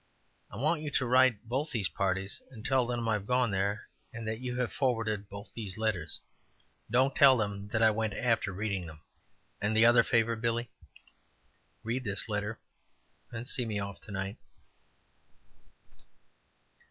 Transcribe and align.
I 0.49 0.57
want 0.57 0.81
you 0.81 0.89
to 0.89 1.05
write 1.05 1.39
to 1.43 1.47
both 1.47 1.69
these 1.69 1.87
parties 1.87 2.41
and 2.49 2.65
tell 2.65 2.87
them 2.87 3.05
that 3.05 3.11
I 3.11 3.13
have 3.13 3.27
gone 3.27 3.51
there 3.51 3.87
and 4.11 4.27
that 4.27 4.39
you 4.39 4.57
have 4.57 4.73
forwarded 4.73 5.29
both 5.29 5.53
these 5.53 5.77
letters. 5.77 6.19
Don't 6.89 7.15
tell 7.15 7.39
'em 7.39 7.67
that 7.67 7.83
I 7.83 7.91
went 7.91 8.15
after 8.15 8.51
reading 8.51 8.89
'em." 8.89 9.01
"And 9.61 9.77
the 9.77 9.85
other 9.85 10.01
favor, 10.01 10.35
Billy?" 10.35 10.71
"Read 11.83 12.03
this 12.03 12.27
letter, 12.27 12.59
and 13.31 13.47
see 13.47 13.63
me 13.63 13.77
off 13.77 14.01
to 14.01 14.11
night." 14.11 14.37